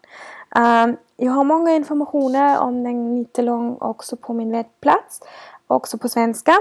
Ehm, 0.55 0.97
jag 1.15 1.31
har 1.31 1.43
många 1.43 1.71
informationer 1.71 2.59
om 2.59 2.83
den 2.83 3.15
nyttelång 3.15 3.77
också 3.81 4.15
på 4.17 4.33
min 4.33 4.51
webbplats, 4.51 5.21
också 5.67 5.97
på 5.97 6.09
svenska. 6.09 6.57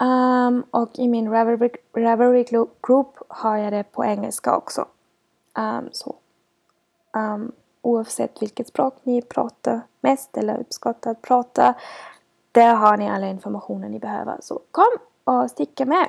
Um, 0.00 0.64
och 0.70 0.90
i 0.98 1.08
min 1.08 1.30
Ravelry, 1.30 1.70
Ravelry 1.96 2.44
Group 2.86 3.18
har 3.28 3.56
jag 3.56 3.72
det 3.72 3.84
på 3.84 4.04
engelska 4.04 4.56
också. 4.56 4.86
Um, 5.58 5.88
så. 5.92 6.14
Um, 7.16 7.52
oavsett 7.82 8.42
vilket 8.42 8.68
språk 8.68 8.94
ni 9.02 9.22
pratar 9.22 9.80
mest 10.00 10.36
eller 10.36 10.60
uppskattar 10.60 11.10
att 11.10 11.22
prata. 11.22 11.74
Där 12.52 12.74
har 12.74 12.96
ni 12.96 13.10
alla 13.10 13.26
informationer 13.26 13.88
ni 13.88 13.98
behöver. 13.98 14.36
Så 14.40 14.60
kom 14.70 14.98
och 15.24 15.50
sticka 15.50 15.86
med! 15.86 16.08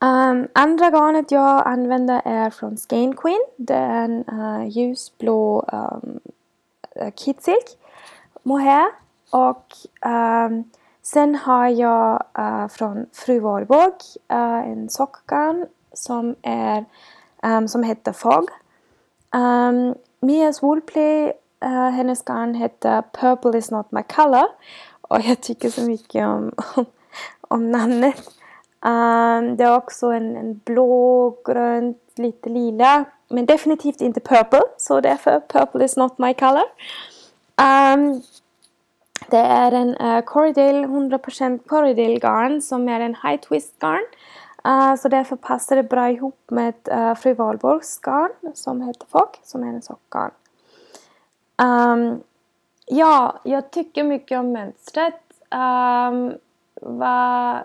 Um, 0.00 0.48
andra 0.52 0.90
garnet 0.90 1.30
jag 1.30 1.66
använder 1.66 2.22
är 2.24 2.50
från 2.50 2.76
Skein 2.76 3.16
Queen. 3.16 3.44
Det 3.56 3.74
är 3.74 4.04
en 4.04 4.24
uh, 4.28 4.68
ljusblå 4.68 5.64
ehm, 5.72 6.20
eh, 6.96 7.06
um, 7.06 7.12
kitsilk 7.12 7.78
mohair. 8.42 8.86
Och 9.30 9.66
um, 10.06 10.64
Sen 11.12 11.34
har 11.34 11.68
jag 11.68 12.22
uh, 12.38 12.68
från 12.68 13.06
Fru 13.12 13.40
Valborg 13.40 13.92
uh, 14.32 14.70
en 14.70 14.88
sockgarn 14.88 15.66
som, 15.92 16.34
är, 16.42 16.84
um, 17.42 17.68
som 17.68 17.82
heter 17.82 18.12
Fog. 18.12 18.48
Um, 19.34 19.94
Mias 20.20 20.62
Woolplay, 20.62 21.32
uh, 21.64 21.90
hennes 21.90 22.22
garn 22.24 22.54
heter 22.54 23.02
Purple 23.12 23.58
is 23.58 23.70
not 23.70 23.92
my 23.92 24.02
color. 24.02 24.46
Och 25.00 25.20
jag 25.20 25.40
tycker 25.40 25.70
så 25.70 25.82
mycket 25.82 26.26
om, 26.26 26.52
om 27.40 27.70
namnet. 27.70 28.37
Um, 28.80 29.56
det 29.56 29.64
är 29.64 29.76
också 29.76 30.06
en, 30.06 30.36
en 30.36 30.60
blå, 30.64 31.36
grönt, 31.44 32.02
lite 32.16 32.48
lila. 32.48 33.04
Men 33.28 33.46
definitivt 33.46 34.00
inte 34.00 34.20
purple. 34.20 34.62
Så 34.76 35.00
därför 35.00 35.40
Purple 35.40 35.84
is 35.84 35.96
not 35.96 36.18
my 36.18 36.34
color. 36.34 36.64
Um, 37.56 38.22
det 39.30 39.38
är 39.38 39.72
en 39.72 39.96
eh, 39.96 40.16
uh, 40.16 40.20
Corridale, 40.20 40.86
100% 40.86 41.58
Corridale 41.66 42.18
garn 42.18 42.62
som 42.62 42.88
är 42.88 43.00
en 43.00 43.14
high 43.14 43.40
twist 43.40 43.78
garn. 43.78 44.04
Uh, 44.66 44.96
så 44.96 45.08
därför 45.08 45.36
passar 45.36 45.76
det 45.76 45.82
bra 45.82 46.10
ihop 46.10 46.40
med 46.50 46.74
uh, 46.92 47.14
Fru 47.14 47.34
Valborgs 47.34 47.98
garn 47.98 48.54
som 48.54 48.82
heter 48.82 49.06
Fock, 49.06 49.40
som 49.42 49.62
är 49.62 49.68
en 49.68 49.82
sockgarn. 49.82 50.30
Um, 51.62 52.20
ja, 52.86 53.40
jag 53.42 53.70
tycker 53.70 54.04
mycket 54.04 54.38
om 54.38 54.52
mönstret. 54.52 55.22
Um, 55.50 56.34
va, 56.98 57.64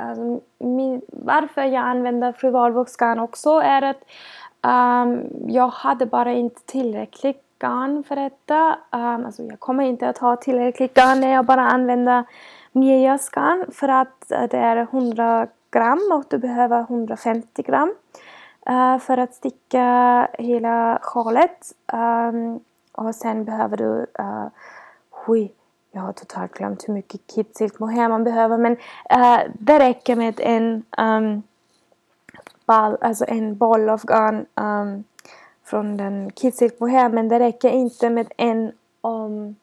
alltså, 0.00 0.40
min, 0.58 1.02
varför 1.08 1.62
jag 1.62 1.84
använder 1.84 2.32
Fru 2.32 2.50
Valborgs 2.50 2.96
garn 2.96 3.18
också 3.18 3.50
är 3.50 3.82
att 3.82 4.02
um, 4.62 5.22
jag 5.46 5.68
hade 5.68 6.06
bara 6.06 6.32
inte 6.32 6.60
tillräckligt 6.66 7.42
garn 7.58 8.04
för 8.04 8.16
detta. 8.16 8.78
Um, 8.90 9.24
alltså 9.26 9.42
jag 9.42 9.60
kommer 9.60 9.84
inte 9.84 10.08
att 10.08 10.18
ha 10.18 10.36
tillräckligt 10.36 10.94
garn 10.94 11.20
när 11.20 11.32
jag 11.32 11.44
bara 11.44 11.62
använder 11.62 12.24
Mias 12.72 13.30
garn 13.30 13.66
för 13.72 13.88
att 13.88 14.32
eh, 14.32 14.42
det 14.50 14.58
är 14.58 14.76
100 14.76 15.46
gram 15.70 16.10
och 16.12 16.24
du 16.28 16.38
behöver 16.38 16.80
150 16.80 17.62
gram 17.62 17.94
uh, 18.70 18.98
för 18.98 19.18
att 19.18 19.34
sticka 19.34 20.28
hela 20.32 20.98
sjalet. 21.02 21.72
Um, 21.92 22.60
och 22.92 23.14
sen 23.14 23.44
behöver 23.44 23.76
du, 23.76 24.06
uh, 24.20 24.46
jag 25.92 26.00
har 26.00 26.12
totalt 26.12 26.52
glömt 26.52 26.88
hur 26.88 26.94
mycket 26.94 27.20
kitsilk 27.34 27.78
mohair 27.78 28.08
man 28.08 28.24
behöver 28.24 28.58
men 28.58 28.72
uh, 29.16 29.52
det 29.54 29.78
räcker 29.78 30.16
med 30.16 30.40
en 30.40 30.84
um, 30.98 31.42
ball, 32.66 32.96
alltså 33.00 33.24
en 33.28 33.56
boll 33.56 33.88
av 33.88 34.00
garn 34.04 34.46
um, 34.54 35.04
från 35.64 35.96
den 35.96 36.30
Kidsilk 36.30 36.80
Mohair 36.80 37.08
men 37.08 37.28
det 37.28 37.38
räcker 37.38 37.70
inte 37.70 38.10
med 38.10 38.32
en 38.36 38.72
um, 39.02 39.56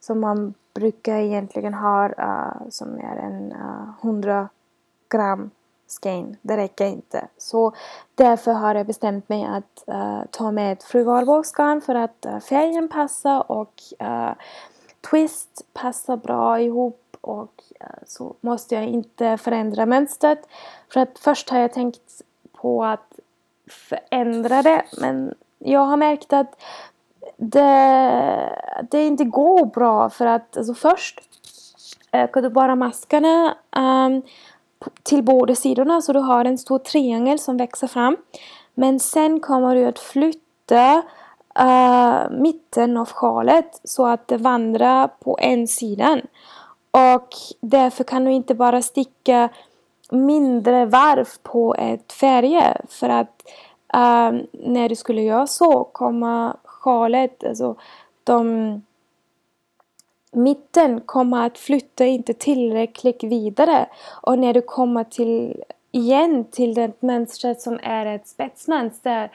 som 0.00 0.20
man 0.20 0.54
brukar 0.74 1.16
egentligen 1.16 1.74
ha 1.74 2.08
uh, 2.08 2.68
som 2.70 2.98
är 2.98 3.16
en 3.16 3.52
eh, 3.52 3.58
uh, 3.58 3.94
100 4.02 4.48
gram 5.08 5.50
skein. 6.02 6.36
Det 6.42 6.56
räcker 6.56 6.84
inte. 6.84 7.28
Så 7.38 7.72
därför 8.14 8.52
har 8.52 8.74
jag 8.74 8.86
bestämt 8.86 9.28
mig 9.28 9.44
att 9.44 9.84
uh, 9.88 10.22
ta 10.30 10.50
med 10.50 10.82
fru 10.82 11.02
Warburgsgarn 11.02 11.80
för 11.80 11.94
att 11.94 12.26
uh, 12.26 12.38
färgen 12.38 12.88
passar 12.88 13.50
och 13.52 13.72
uh, 14.02 14.32
twist 15.10 15.66
passar 15.72 16.16
bra 16.16 16.60
ihop 16.60 17.16
och 17.20 17.62
eh, 17.80 17.86
så 18.06 18.34
måste 18.40 18.74
jag 18.74 18.84
inte 18.84 19.36
förändra 19.36 19.86
mönstret. 19.86 20.48
För 20.92 21.00
att 21.00 21.18
först 21.18 21.50
har 21.50 21.58
jag 21.58 21.72
tänkt 21.72 22.22
på 22.52 22.84
att 22.84 23.20
förändra 23.68 24.62
det 24.62 24.82
men 25.00 25.34
jag 25.58 25.80
har 25.80 25.96
märkt 25.96 26.32
att 26.32 26.62
det, 27.36 28.84
det 28.90 29.06
inte 29.06 29.24
går 29.24 29.66
bra 29.66 30.10
för 30.10 30.26
att 30.26 30.56
alltså 30.56 30.74
först 30.74 31.20
eh, 32.12 32.22
ökar 32.22 32.42
du 32.42 32.50
bara 32.50 32.74
maskarna 32.74 33.56
um, 33.76 34.22
till 35.02 35.22
båda 35.22 35.54
sidorna 35.54 36.02
så 36.02 36.12
du 36.12 36.18
har 36.18 36.44
en 36.44 36.58
stor 36.58 36.78
triangel 36.78 37.38
som 37.38 37.56
växer 37.56 37.86
fram. 37.86 38.16
Men 38.74 39.00
sen 39.00 39.40
kommer 39.40 39.74
du 39.74 39.84
att 39.84 39.98
flytta 39.98 41.02
uh, 41.60 42.30
mitten 42.30 42.96
av 42.96 43.08
sjalet 43.08 43.80
så 43.84 44.06
att 44.06 44.28
det 44.28 44.36
vandrar 44.36 45.08
på 45.08 45.38
en 45.40 45.68
sida. 45.68 46.20
Och 46.90 47.28
därför 47.60 48.04
kan 48.04 48.24
du 48.24 48.32
inte 48.32 48.54
bara 48.54 48.82
sticka 48.82 49.48
mindre 50.10 50.86
varv 50.86 51.28
på 51.42 51.74
ett 51.74 52.12
färge 52.12 52.76
för 52.88 53.08
att 53.08 53.42
uh, 53.96 54.40
när 54.52 54.88
du 54.88 54.96
skulle 54.96 55.22
göra 55.22 55.46
så 55.46 55.84
kommer 55.84 56.56
sjalet, 56.64 57.44
alltså 57.44 57.76
de 58.24 58.82
mitten 60.32 61.00
kommer 61.00 61.46
att 61.46 61.58
flytta 61.58 62.04
inte 62.04 62.34
tillräckligt 62.34 63.24
vidare 63.24 63.86
och 64.22 64.38
när 64.38 64.54
du 64.54 64.62
kommer 64.62 65.04
till 65.04 65.62
igen 65.90 66.44
till 66.50 66.74
det 66.74 67.02
mönstret 67.02 67.60
som 67.60 67.78
är 67.82 68.06
ett 68.06 68.28
spetsmönster 68.28 69.30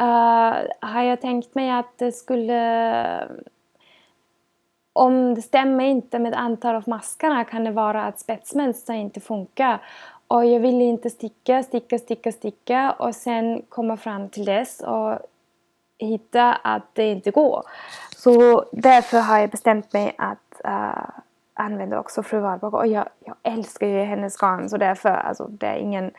uh, 0.00 0.68
har 0.80 1.02
jag 1.02 1.20
tänkt 1.20 1.54
mig 1.54 1.70
att 1.70 1.98
det 1.98 2.12
skulle 2.12 3.28
om 4.92 5.34
det 5.34 5.42
stämmer 5.42 5.84
inte 5.84 6.18
med 6.18 6.34
antal 6.34 6.74
av 6.74 6.84
maskarna 6.86 7.44
kan 7.44 7.64
det 7.64 7.70
vara 7.70 8.04
att 8.04 8.20
spetsmönstret 8.20 8.96
inte 8.96 9.20
funkar. 9.20 9.82
Och 10.28 10.46
jag 10.46 10.60
vill 10.60 10.82
inte 10.82 11.10
sticka, 11.10 11.62
sticka, 11.62 11.98
sticka, 11.98 12.32
sticka 12.32 12.90
och 12.98 13.14
sen 13.14 13.62
komma 13.68 13.96
fram 13.96 14.28
till 14.28 14.44
dess 14.44 14.80
och 14.80 15.18
hitta 15.98 16.52
att 16.52 16.82
det 16.92 17.10
inte 17.10 17.30
går. 17.30 17.62
Så 18.16 18.64
därför 18.72 19.20
har 19.20 19.38
jag 19.38 19.50
bestämt 19.50 19.92
mig 19.92 20.14
att 20.18 20.60
uh, 20.64 21.10
använda 21.54 22.00
också 22.00 22.22
fru 22.22 22.40
Wahlberg. 22.40 22.72
och 22.72 22.86
jag, 22.86 23.08
jag 23.24 23.36
älskar 23.42 23.86
ju 23.86 24.00
hennes 24.00 24.36
garn 24.36 24.68
så 24.68 24.76
därför 24.76 25.08
alltså, 25.08 25.46
det 25.46 25.66
är 25.66 25.76
ingen 25.76 26.10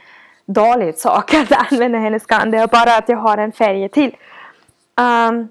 dålig 0.53 0.97
sak 0.97 1.33
att 1.33 1.51
använda 1.71 1.99
hennes 1.99 2.25
garn. 2.25 2.51
Det 2.51 2.57
är 2.57 2.67
bara 2.67 2.97
att 2.97 3.09
jag 3.09 3.17
har 3.17 3.37
en 3.37 3.51
färg 3.51 3.89
till. 3.89 4.17
Um, 5.29 5.49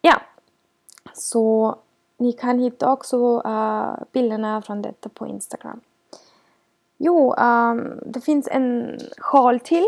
ja, 0.00 0.20
så 1.12 1.76
ni 2.18 2.32
kan 2.32 2.58
hitta 2.58 2.92
också 2.92 3.42
uh, 3.46 3.94
bilderna 4.12 4.62
från 4.62 4.82
detta 4.82 5.08
på 5.08 5.26
Instagram. 5.26 5.80
Jo, 6.98 7.34
um, 7.34 8.00
det 8.06 8.20
finns 8.20 8.48
en 8.48 8.98
sjal 9.18 9.60
till 9.60 9.86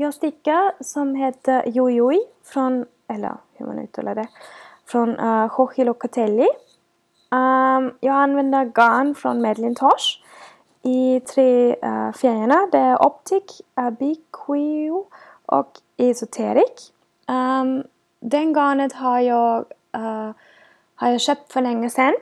jag 0.00 0.14
stickar 0.14 0.72
som 0.80 1.14
heter 1.14 1.66
Jojoj 1.66 2.20
från, 2.44 2.86
eller 3.08 3.36
hur 3.54 3.66
man 3.66 3.78
uttalar 3.78 4.14
det, 4.14 4.28
från 4.86 5.08
uh, 5.08 5.50
Jorge 5.58 5.84
Locatelli. 5.84 6.48
Um, 7.30 7.94
jag 8.00 8.14
använder 8.14 8.64
garn 8.64 9.14
från 9.14 9.40
Medlintosh 9.40 10.18
i 10.82 11.20
tre 11.20 11.76
eh, 11.82 11.88
uh, 11.88 12.12
färgerna. 12.12 12.68
Det 12.72 12.78
är 12.78 13.06
Optic, 13.06 13.62
Abiquio 13.74 14.98
eh, 14.98 15.04
och 15.46 15.78
Esoteric. 15.96 16.92
Um, 17.28 17.84
den 18.20 18.52
garnet 18.52 18.92
har 18.92 19.20
jag, 19.20 19.64
uh, 19.96 20.28
eh, 20.28 20.34
har 20.94 21.10
jag 21.10 21.20
köpt 21.20 21.52
för 21.52 21.60
länge 21.60 21.90
sedan. 21.90 22.14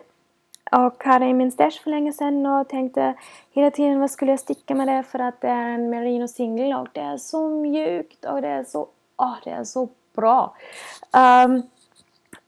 Och 0.72 1.04
hade 1.04 1.26
i 1.26 1.34
min 1.34 1.52
stash 1.52 1.82
för 1.82 1.90
länge 1.90 2.12
sedan 2.12 2.46
och 2.46 2.68
tänkte 2.68 3.14
hela 3.50 3.70
tiden 3.70 4.00
vad 4.00 4.10
skulle 4.10 4.32
jag 4.32 4.40
sticka 4.40 4.74
med 4.74 4.88
det 4.88 5.02
för 5.02 5.18
att 5.18 5.40
det 5.40 5.48
är 5.48 5.68
en 5.68 5.90
merino 5.90 6.28
single 6.28 6.74
och 6.74 6.88
det 6.92 7.00
är 7.00 7.16
så 7.16 7.48
mjukt 7.48 8.24
och 8.24 8.42
det 8.42 8.48
är 8.48 8.64
så, 8.64 8.88
oh, 9.16 9.34
det 9.44 9.50
är 9.50 9.64
så 9.64 9.88
bra. 10.14 10.54
Um, 11.44 11.62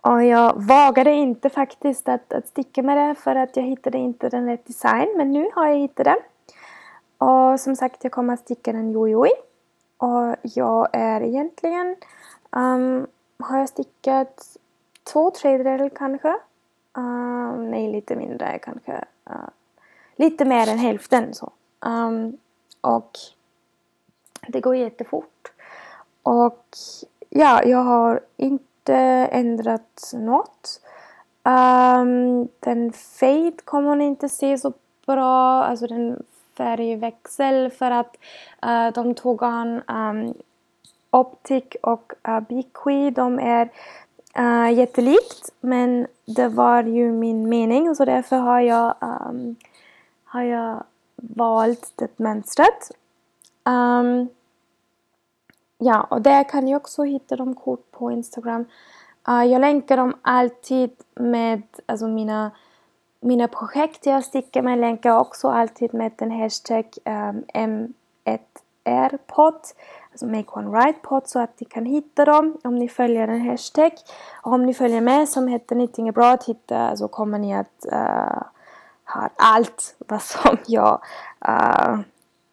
och 0.03 0.25
jag 0.25 0.63
vågade 0.63 1.11
inte 1.11 1.51
faktiskt 1.51 2.09
att, 2.09 2.33
att 2.33 2.49
sticka 2.49 2.83
med 2.83 2.97
det 2.97 3.15
för 3.15 3.37
att 3.37 3.57
jag 3.57 3.65
hittade 3.65 3.99
inte 3.99 4.29
den 4.29 4.47
rätt 4.47 4.67
design. 4.67 5.15
Men 5.17 5.33
nu 5.33 5.51
har 5.55 5.67
jag 5.67 5.77
hittat 5.77 6.05
den. 6.05 6.19
Och 7.19 7.61
som 7.61 7.77
sagt, 7.77 8.05
jag 8.05 8.13
kommer 8.13 8.35
att 8.35 8.41
sticka 8.41 8.73
den 8.73 8.91
jojoj. 8.91 9.31
Och 9.97 10.37
jag 10.43 10.89
är 10.93 11.21
egentligen... 11.21 11.97
Um, 12.51 13.07
har 13.41 13.59
jag 13.59 13.69
stickat 13.69 14.57
två 15.13 15.31
tredjedelar 15.31 15.89
kanske. 15.89 16.37
Um, 16.93 17.71
nej, 17.71 17.93
lite 17.93 18.17
mindre 18.17 18.59
kanske. 18.59 19.05
Uh, 19.31 19.49
lite 20.17 20.45
mer 20.45 20.69
än 20.69 20.79
hälften 20.79 21.35
så. 21.35 21.51
Um, 21.81 22.39
och 22.81 23.11
det 24.49 24.61
går 24.61 24.77
jättefort. 24.77 25.53
Och 26.23 26.67
ja, 27.29 27.63
jag 27.65 27.79
har 27.79 28.21
inte 28.37 28.65
inte 28.81 28.95
ändrat 29.33 30.12
något. 30.14 30.81
Um, 31.43 32.49
den 32.61 32.93
fade 32.93 33.57
kommer 33.64 33.88
man 33.88 34.01
inte 34.01 34.29
se 34.29 34.59
så 34.59 34.73
bra, 35.07 35.64
alltså 35.64 35.87
den 35.87 36.23
färgväxel 36.57 37.71
för 37.71 37.90
att 37.90 38.16
uh, 38.66 38.93
de 38.95 39.14
tog 39.14 39.45
an 39.45 39.69
um, 39.69 39.83
ehm, 39.88 40.35
Optic 41.12 41.64
och 41.83 42.12
eh, 42.29 42.35
uh, 42.35 42.40
Biqui, 42.40 43.11
de 43.11 43.38
är 43.38 43.69
uh, 44.38 44.73
jättelikt 44.73 45.53
men 45.61 46.07
det 46.25 46.49
var 46.49 46.83
ju 46.83 47.12
min 47.12 47.49
mening 47.49 47.95
så 47.95 48.05
därför 48.05 48.37
har 48.37 48.61
jag, 48.61 48.95
um, 49.01 49.57
har 50.25 50.43
jag 50.43 50.85
valt 51.16 51.93
det 51.97 52.19
mönstret. 52.19 52.90
Um, 53.64 54.29
Ja, 55.83 56.07
och 56.11 56.23
där 56.23 56.45
kan 56.45 56.64
ni 56.64 56.77
också 56.77 57.03
hitta 57.03 57.37
de 57.37 57.55
kort 57.55 57.90
på 57.90 58.12
Instagram. 58.12 58.64
Uh, 59.29 59.45
jag 59.45 59.61
länkar 59.61 59.97
dem 59.97 60.16
alltid 60.23 60.90
med 61.14 61.62
alltså 61.87 62.09
mina, 62.09 62.51
mina 63.21 63.49
projekt 63.49 64.07
jag 64.07 64.25
sticker 64.25 64.62
med. 64.62 64.79
länkar 64.79 65.19
också 65.19 65.49
alltid 65.49 65.95
med 65.95 66.12
en 66.19 66.31
hashtag 66.31 66.85
ehm, 67.05 67.45
um, 67.55 67.95
M1R-pod. 68.85 69.61
Alltså 70.11 70.27
Make 70.27 70.51
One 70.51 70.79
Right-pod 70.79 71.27
så 71.27 71.38
att 71.38 71.61
ni 71.61 71.64
kan 71.64 71.87
hitta 71.87 72.25
dem 72.25 72.59
om 72.64 72.75
ni 72.75 72.88
följer 72.88 73.29
en 73.29 73.49
hashtag. 73.51 73.93
Och 74.43 74.53
om 74.53 74.66
ni 74.66 74.75
följer 74.75 75.01
med 75.01 75.29
som 75.29 75.49
heter 75.49 75.75
Knitting 75.75 76.09
Abroad 76.09 76.45
hitta, 76.47 76.97
så 76.97 77.09
kommer 77.09 77.38
ni 77.38 77.55
att 77.55 77.87
uh, 77.93 78.43
ha 79.14 79.31
allt 79.37 79.97
vad 79.99 80.23
som 80.23 80.57
jag 80.66 81.03
uh, 81.49 81.99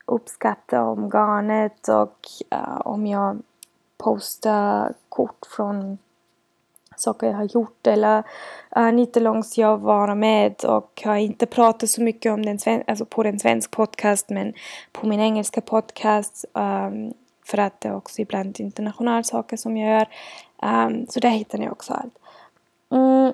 uppskatta 0.08 0.84
om 0.84 1.10
garnet 1.10 1.88
och 1.88 2.28
uh, 2.56 2.82
om 2.86 3.08
jag 3.08 3.42
postar 3.98 4.94
kort 5.10 5.46
från 5.56 5.98
saker 6.96 7.28
jag 7.28 7.34
har 7.34 7.44
gjort 7.54 7.88
eller 7.88 8.24
eh, 8.76 8.84
uh, 8.84 8.92
Nittelångs 8.92 9.58
jag 9.58 9.78
var 9.78 10.16
med 10.16 10.66
och 10.66 11.02
har 11.06 11.16
inte 11.16 11.46
pratat 11.46 11.90
så 11.90 12.02
mycket 12.02 12.32
om 12.32 12.46
den 12.46 12.84
alltså 12.88 13.06
på 13.06 13.24
den 13.24 13.40
svenska 13.40 13.76
podcast 13.76 14.30
men 14.30 14.54
på 14.92 15.08
min 15.08 15.20
engelska 15.20 15.62
podcast 15.62 16.46
um, 16.54 17.14
för 17.46 17.58
att 17.58 17.82
det 17.82 17.90
är 17.90 17.96
också 17.96 18.22
ibland 18.22 18.60
internationella 18.60 19.24
saker 19.24 19.58
som 19.58 19.78
jag 19.78 20.00
gör. 20.00 20.08
Um, 20.88 21.08
så 21.10 21.20
där 21.20 21.30
hittar 21.30 21.58
ni 21.58 21.70
också 21.70 21.94
allt. 21.94 22.18
Mm. 22.92 23.34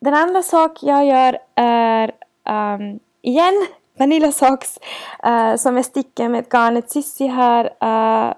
Den 0.00 0.14
andra 0.14 0.42
sak 0.42 0.82
jag 0.82 1.06
gör 1.06 1.38
är 1.54 2.12
um, 2.48 3.00
igen 3.22 3.66
Vanilla 3.98 4.32
Socks 4.32 4.78
uh, 5.26 5.56
som 5.56 5.76
jag 5.76 5.84
stickar 5.84 6.28
med 6.28 6.48
garnet 6.52 6.90
Sissi 6.90 7.26
här 7.26 7.64
uh, 7.64 8.34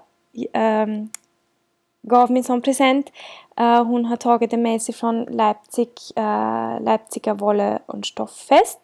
um, 0.83 1.09
gav 2.01 2.31
mig 2.31 2.43
som 2.43 2.61
present. 2.61 3.11
Uh, 3.59 3.83
hon 3.83 4.05
har 4.05 4.15
tagit 4.15 4.51
det 4.51 4.57
med 4.57 4.81
sig 4.81 4.95
från 4.95 5.23
Leipzig, 5.23 5.89
uh, 6.17 6.81
Leipziger 6.81 7.33
Wolle 7.33 7.79
und 7.85 8.05
Stofffest. 8.05 8.79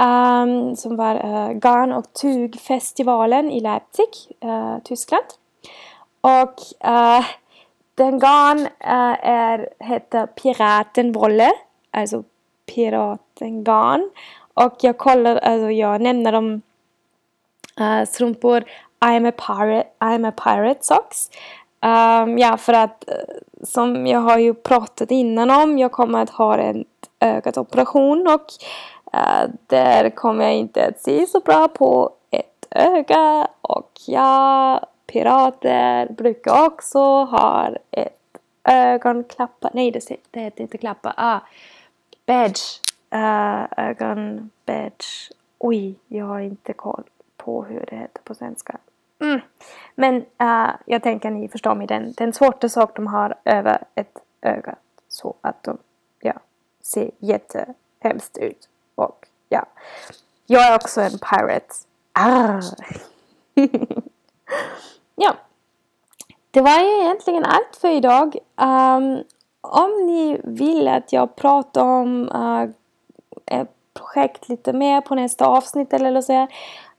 Um, 0.00 0.08
ehm, 0.08 0.76
som 0.76 0.96
var 0.96 1.14
uh, 1.14 1.52
garn 1.52 1.92
och 1.92 2.12
tygfestivalen 2.12 3.50
i 3.50 3.60
Leipzig, 3.60 4.08
uh, 4.44 4.78
Tyskland. 4.84 5.24
Och 6.20 6.54
uh, 6.88 7.26
den 7.94 8.18
garn 8.18 8.60
uh, 8.60 9.26
är, 9.28 9.68
heter 9.78 10.26
Piratenwolle, 10.26 11.52
alltså 11.90 12.24
piratengarn. 12.74 14.10
Och 14.64 14.74
jag 14.80 14.98
kollar, 14.98 15.36
alltså 15.36 15.70
jag 15.70 16.00
nämner 16.00 16.32
om 16.32 16.62
uh, 17.80 18.00
eh, 18.00 18.06
strumpor. 18.06 18.64
I'm 19.00 19.28
a 19.28 19.32
pirate, 19.32 19.88
I'm 19.98 20.28
a 20.28 20.32
pirate 20.32 20.84
socks. 20.84 21.30
Um, 21.82 22.38
ja, 22.38 22.56
för 22.56 22.72
att 22.72 23.04
uh, 23.08 23.64
som 23.64 24.06
jag 24.06 24.20
har 24.20 24.38
ju 24.38 24.54
pratat 24.54 25.10
innan 25.10 25.50
om, 25.50 25.78
jag 25.78 25.92
kommer 25.92 26.22
att 26.22 26.30
ha 26.30 26.58
en 26.58 26.84
ögatoperation 27.20 28.26
och 28.26 28.46
uh, 29.14 29.50
där 29.66 30.10
kommer 30.10 30.44
jag 30.44 30.54
inte 30.54 30.86
att 30.86 31.00
se 31.00 31.26
så 31.26 31.40
bra 31.40 31.68
på 31.68 32.10
ett 32.30 32.66
öga. 32.70 33.48
Och 33.60 33.90
ja, 34.06 34.80
pirater 35.06 36.12
brukar 36.12 36.66
också 36.66 36.98
ha 37.24 37.68
ett 37.90 38.14
ögonklappar, 38.64 39.70
nej 39.74 39.90
det, 39.90 40.08
det 40.30 40.40
heter 40.40 40.62
inte 40.62 40.78
klappar, 40.78 41.14
ah, 41.16 41.40
badge, 42.26 42.80
uh, 43.14 43.66
ögon, 43.76 44.50
badge, 44.66 45.30
oj, 45.58 45.94
jag 46.06 46.26
har 46.26 46.40
inte 46.40 46.72
koll 46.72 47.04
på 47.36 47.64
hur 47.64 47.86
det 47.90 47.96
heter 47.96 48.22
på 48.22 48.34
svenska. 48.34 48.78
Mm. 49.20 49.40
Men 49.94 50.16
uh, 50.16 50.70
jag 50.86 51.02
tänker 51.02 51.30
ni 51.30 51.48
förstår 51.48 51.74
mig, 51.74 51.86
den, 51.86 52.12
den 52.16 52.32
svarta 52.32 52.68
sak 52.68 52.96
de 52.96 53.06
har 53.06 53.34
över 53.44 53.84
ett 53.94 54.18
öga 54.40 54.76
så 55.08 55.34
att 55.40 55.62
de 55.62 55.78
ja, 56.20 56.34
ser 56.82 57.10
jättehemskt 57.18 58.38
ut. 58.38 58.68
Och 58.94 59.26
ja, 59.48 59.66
jag 60.46 60.66
är 60.66 60.74
också 60.74 61.00
en 61.00 61.18
pirate. 61.18 61.74
Ja, 65.20 65.36
det 66.50 66.60
var 66.60 66.80
ju 66.80 67.02
egentligen 67.02 67.44
allt 67.44 67.76
för 67.80 67.88
idag. 67.88 68.36
Um, 68.56 69.22
om 69.60 70.06
ni 70.06 70.40
vill 70.44 70.88
att 70.88 71.12
jag 71.12 71.36
pratar 71.36 71.84
om 71.84 72.28
uh, 72.28 72.70
Eh, 73.50 73.66
projekt 73.94 74.48
lite 74.48 74.72
mer 74.72 75.00
på 75.00 75.14
nästa 75.14 75.46
avsnitt 75.46 75.92
eller 75.92 76.20
så 76.20 76.46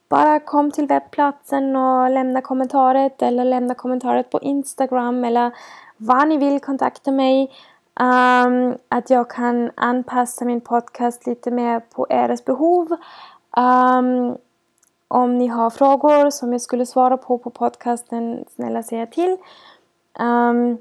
bara 0.10 0.40
kom 0.40 0.72
till 0.72 0.88
webbplatsen 0.88 1.76
och 1.76 2.10
lämna 2.10 2.42
kommentarer 2.42 3.12
eller 3.20 3.46
lämna 3.46 3.76
kommentarer 3.76 4.24
på 4.24 4.40
Instagram 4.40 5.24
eller 5.24 5.52
var 5.98 6.26
ni 6.26 6.38
vill 6.38 6.60
kontakta 6.60 7.12
mig. 7.12 7.52
Um, 8.00 8.78
att 8.90 9.10
jag 9.10 9.30
kan 9.30 9.72
anpassa 9.76 10.46
min 10.46 10.62
podcast 10.62 11.28
lite 11.28 11.52
mer 11.52 11.80
på 11.80 12.08
eras 12.10 12.46
behov. 12.46 12.92
Um, 13.58 14.38
om 15.08 15.38
ni 15.38 15.48
har 15.48 15.70
frågor 15.70 16.30
som 16.30 16.52
jag 16.52 16.62
skulle 16.62 16.86
svara 16.86 17.18
på 17.18 17.38
på 17.38 17.50
podcasten, 17.50 18.46
snälla 18.56 18.84
säga 18.84 19.06
till. 19.06 19.38
Um, 20.20 20.78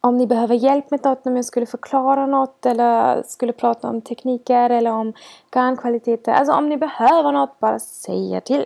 om 0.00 0.16
ni 0.16 0.26
behöver 0.26 0.54
hjälp 0.54 0.90
med 0.90 1.04
något, 1.04 1.26
om 1.26 1.36
jag 1.36 1.44
skulle 1.44 1.66
förklara 1.66 2.26
något 2.26 2.66
eller 2.66 3.22
skulle 3.22 3.52
prata 3.52 3.88
om 3.88 4.00
tekniker 4.00 4.70
eller 4.70 4.90
om 4.90 5.12
garnkvaliteter. 5.50 6.32
Alltså 6.32 6.52
om 6.52 6.68
ni 6.68 6.76
behöver 6.76 7.32
något, 7.32 7.60
bara 7.60 7.78
säg 7.78 8.40
till. 8.40 8.64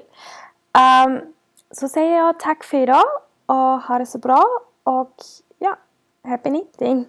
Um, 1.07 1.21
så 1.71 1.89
säger 1.89 2.17
jag 2.17 2.41
tack 2.41 2.65
för 2.65 2.79
idag 2.79 3.05
och 3.47 3.57
ha 3.57 3.99
det 3.99 4.07
så 4.07 4.19
bra 4.19 4.45
och 4.85 5.17
ja, 5.59 5.77
happy 6.25 6.51
knitting! 6.51 7.07